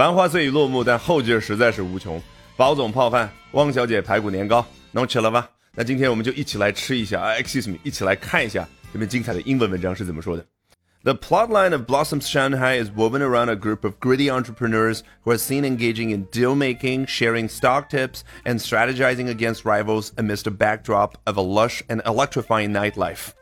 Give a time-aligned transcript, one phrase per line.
[0.00, 2.18] 繁花虽已落幕，但后劲实在是无穷。
[2.56, 5.46] 宝总泡饭，汪小姐排骨年糕，能吃了吧？
[5.74, 7.34] 那今天我们就一起来吃一下啊！
[7.34, 10.46] Excuse me，一起来看一下这篇精彩的英文文章是怎么说的。
[11.02, 15.66] The plotline of Blossoms Shanghai is woven around a group of gritty entrepreneurs who are seen
[15.66, 21.36] engaging in deal making, sharing stock tips, and strategizing against rivals amidst a backdrop of
[21.36, 23.34] a lush and electrifying nightlife.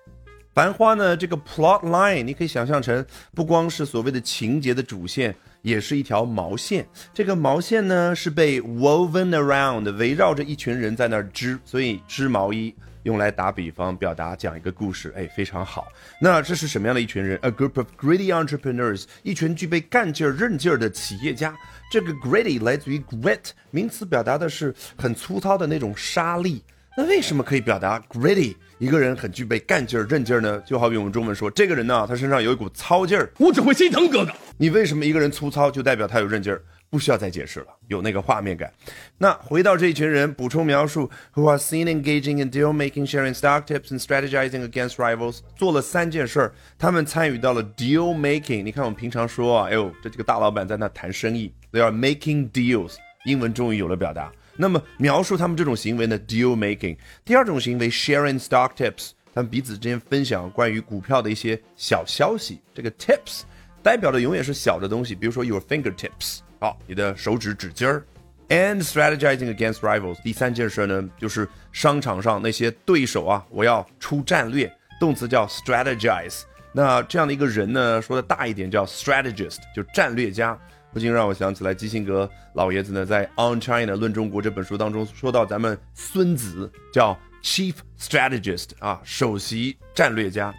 [0.59, 5.33] 繁花呢，这个 plot line 你可以想象成不光是所谓的情节的主线，
[5.63, 6.85] 也是一条毛线。
[7.15, 15.87] 这个毛线呢是被 woven around 围绕着一群人在那儿织，所以织毛衣用来打比方表达讲一个故事，哎，非常好。
[16.21, 21.55] 那这是什么样的一群人？A group of gritty entrepreneurs，一群具备干劲儿、韧劲儿的企业家。
[21.89, 26.65] 这个 gritty 来自于 grit，名词表达的是很粗糙的那种沙粒。
[26.99, 28.57] 那为什么可以表达 gritty？
[28.79, 30.61] 一个人很具备干劲儿、韧劲儿呢？
[30.67, 33.31] 就好比我们中文说，这个人呢，他身上有一股糙劲儿。
[33.39, 34.33] 我只会心疼哥哥。
[34.57, 36.61] 你为什么一个人粗糙，就代表他有韧劲儿？
[36.91, 38.69] 不需要再解释了，有那个画面感。
[39.17, 45.39] 那回到这一群人，补充描述：Who are seen engaging in deal making, sharing stock tips, and strategizing against rivals。
[45.55, 48.65] 做了三件事儿，他们参与到了 deal making。
[48.65, 52.97] 你看我们平常说啊，哎呦，这几个大老板在那谈生意，They are making deals。
[53.25, 54.33] 英文终于有了表达。
[54.59, 56.99] 那么描述他们这种行为呢？Deal making。
[57.25, 62.61] 第二种行为，sharing stock tips，他们彼此之间分享关于股票的一些小消息。
[62.75, 63.43] 这个 tips
[63.83, 68.05] 代表的永远是小的东西，比如说 your fingertips，好，你的手指指尖儿。
[68.49, 70.21] And strategizing against rivals。
[70.23, 74.71] 第三件事呢，就是商场上那些对手啊，我要出战略。
[74.99, 76.43] 动词叫 strategize。
[76.73, 80.59] 那这样的一个人呢，说的大一点叫 strategist，就战略家。
[80.99, 90.53] 不禁让我想起来基辛格老爷子呢，在《On China 论中国》这本书当中说到，咱们孙子叫 Chief Strategist 啊，首席战略家。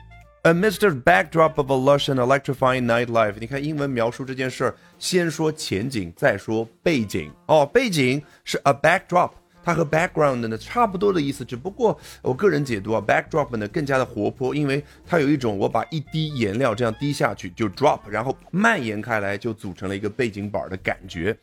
[0.43, 7.29] Amidst the backdrop of a lush and electrifying nightlife，你看英文描述这件事儿，先说前景，再说背景。
[7.47, 9.31] 哦，背景是 a backdrop。
[9.69, 21.37] 它和 background 呢差不多的意思，只不过我个人解读啊，backdrop 呢更加的活泼，因为它有一种我把一滴颜料这样滴下去就 drop，然后蔓延开来就组成了一个背景板的感觉。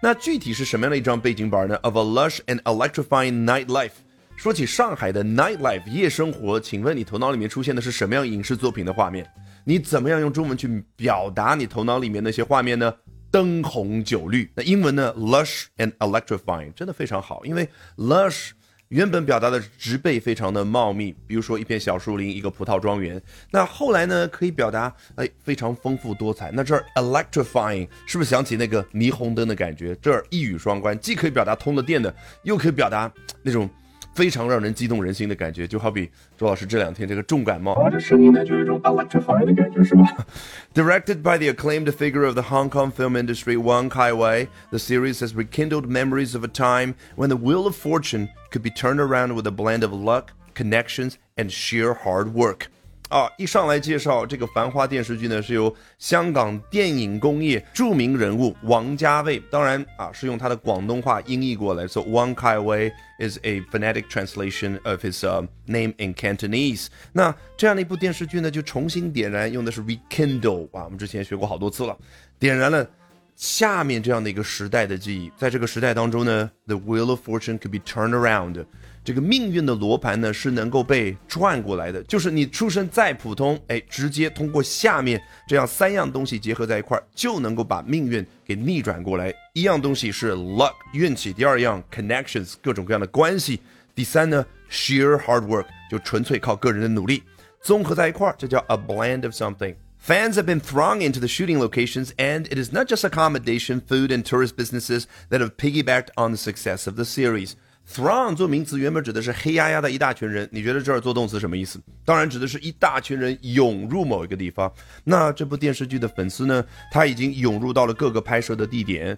[0.00, 3.90] 那具体是什么样的一张背景板呢？Of a lush and electrifying nightlife。
[4.36, 9.28] 说起上海的 nightlife 夜生活，请问你头脑里面出现的是什么样影视作品的画面？
[9.64, 12.94] 你怎么样用中文去表达你头脑里面那些画面呢？
[13.32, 17.44] 灯红酒绿，那英文呢？lush and electrifying，真的非常好。
[17.46, 17.66] 因为
[17.96, 18.50] lush
[18.88, 23.20] 原本表达的植被非常的茂密，比如说一片小树林，一个葡萄庄园。
[23.50, 26.50] 那后来呢，可以表达哎非常丰富多彩。
[26.52, 29.96] 那这儿 electrifying 是不是想起那个霓虹灯的感觉？
[30.02, 33.10] 这儿一语双关，既可以表达通了电的，又可以表达
[33.42, 33.68] 那种。
[34.13, 40.25] 非常让人激动人心的感觉，就好比周老师这两天这个重感冒，这声音呢就有一种 electrifying 的感觉，是吧？
[40.73, 45.19] Directed by the acclaimed figure of the Hong Kong film industry, Wang Kai-wei, the series
[45.19, 49.35] has rekindled memories of a time when the wheel of fortune could be turned around
[49.35, 52.69] with a blend of luck, connections, and sheer hard work.
[53.12, 65.22] 啊，一上来介绍这个《繁花》电视剧呢，是由香港电影工业著名人物王家卫，当然啊是用他的广东话音译过来，so Wang Kai Wei is a phonetic translation of his
[65.66, 66.86] name in Cantonese。
[67.12, 71.94] 那这样的一部电视剧呢，就重新点燃，用的是 rekindle 啊，我们之前学过好多次了，
[72.38, 72.88] 点燃了
[73.36, 75.30] 下面这样的一个时代的记忆。
[75.36, 78.64] 在这个时代当中呢，the wheel of fortune could be turned around。
[79.04, 89.34] 这个命运的罗盘呢是能够被转过来的，就是你出身再普通，哎，直接通过下面这样三样东西结合在一块儿，就能够把命运给逆转过来。
[89.54, 93.60] 一样东西是 luck 运气，第二样 connections 各种各样的关系，
[93.92, 97.24] 第三呢 sheer hard work 就纯粹靠个人的努力，
[97.60, 99.74] 综合在一块儿，这叫 a blend of something。
[100.01, 104.23] Fans have been thronging into the shooting locations, and it is not just accommodation, food, and
[104.23, 107.53] tourist businesses that have piggybacked on the success of the series.
[107.89, 111.79] Throng 做名词原本指的是黑压压的一大群人，你觉得这儿做动词什么意思？
[112.05, 114.71] 当然指的是一大群人涌入某一个地方。
[115.05, 116.63] 那这部电视剧的粉丝呢？
[116.91, 119.17] 他已经涌入到了各个拍摄的地点。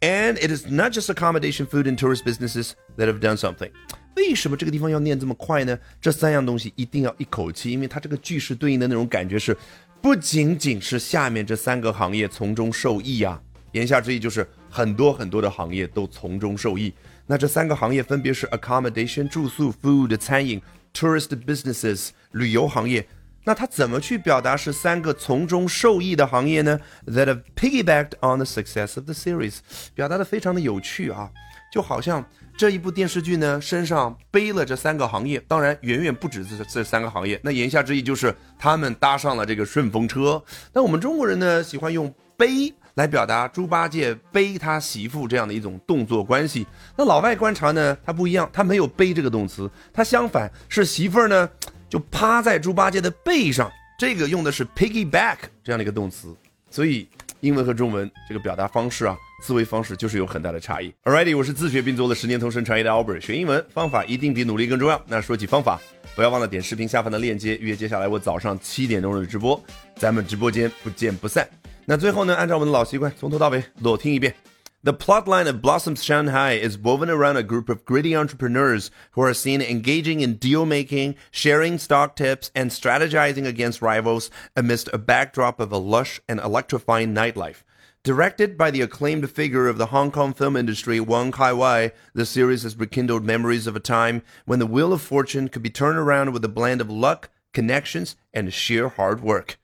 [0.00, 3.70] And it is not just accommodation, food, and tourist businesses that have done something。
[4.16, 5.78] 为什么这个地方要念这么快呢？
[6.00, 9.56] 这三样东西一定要一口气，因为它这个句式对应的那种感觉是，
[10.05, 13.41] 不仅仅是下面这三个行业从中受益啊。
[13.71, 16.93] 言下之意就是很多很多的行业都从中受益。
[17.25, 20.61] 那这三个行业分别是 accommodation 住宿、food 餐饮、
[20.93, 23.03] tourist businesses 旅游行业。
[23.45, 29.59] 那他怎么去表达是三个从中受益的行业呢？That a piggybacked on the success of the series，
[29.93, 31.29] 表达的非常的有趣啊，
[31.71, 32.25] 就好像
[32.57, 37.39] 这一部电视剧呢身上背了这三个行业，当然远远不止这这三个行业。
[37.43, 40.43] 那言下之意就是他们搭上了这个顺风车。
[40.73, 42.73] 那我们中国人呢喜欢用背。
[42.95, 46.65] 来表达猪八戒背他媳妇这样的一种动作关系。
[46.95, 51.49] 那老外观察呢，他不一样，他没有背这个动词，他相反是媳妇儿呢
[51.95, 56.35] 就趴在猪八戒的背上，这个用的是 piggyback 这样的一个动词。
[56.69, 57.07] 所以
[57.39, 60.93] 英文和中文这个表达方式啊，思维方式就是有很大的差异。
[61.05, 65.01] Alrighty，我是自学并做了十年同声传译的 Albert，学英文方法一定比努力更重要。
[65.07, 65.79] 那说起方法。
[66.17, 69.61] 不要忘了点视频下方的链接，预约接下来我早上七点钟的直播，
[69.95, 71.47] 咱们直播间不见不散。
[71.85, 74.35] 那最后呢，按照我们的老习惯，从头到尾裸听一遍。
[74.85, 79.59] The plotline of Blossoms Shanghai is woven around a group of gritty entrepreneurs who are seen
[79.59, 85.71] engaging in deal making, sharing stock tips, and strategizing against rivals amidst a backdrop of
[85.71, 87.63] a lush and electrifying nightlife.
[88.03, 92.23] Directed by the acclaimed figure of the Hong Kong film industry, Wong Kai Wai, the
[92.23, 95.97] series has rekindled memories of a time when the wheel of fortune could be turned
[95.97, 99.57] around with a blend of luck, connections, and sheer hard work.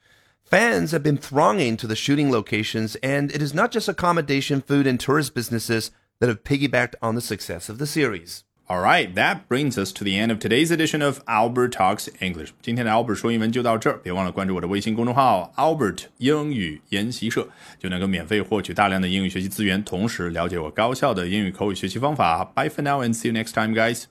[0.51, 4.87] Fans have been thronging to the shooting locations, and it is not just accommodation, food,
[4.87, 5.91] and tourist businesses
[6.21, 8.45] that have piggybacked on the success of the series.
[8.69, 12.51] All right, that brings us to the end of today's edition of Albert Talks English。
[12.63, 17.49] 今天的 Albert 说英文就到这儿，别忘了关注我的微信公众号 Albert 英语研习社，
[17.79, 22.45] 就能够免费获取大量的英语学习资源，同时了解我高效的英语口语学习方法。
[22.45, 24.05] Bye for now and see you next time, guys.